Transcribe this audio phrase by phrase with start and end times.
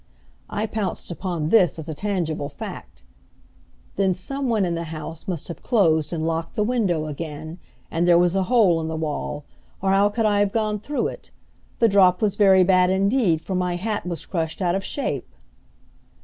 [0.49, 3.03] I pounced upon this as a tangible fact.
[3.97, 7.59] "Then some one in the house must have closed and locked the window again;
[7.91, 9.45] and there was a hole in the wall,
[9.79, 11.29] or how could I have gone through it?
[11.77, 15.35] The drop was very bad indeed, for my hat was crushed out of shape."